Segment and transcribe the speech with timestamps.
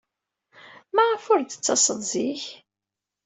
[0.95, 2.43] Maɣef ur d-tettaseḍ zik?